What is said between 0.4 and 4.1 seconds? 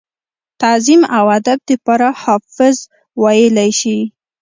تعظيم او ادب دپاره حافظ وئيلی شي۔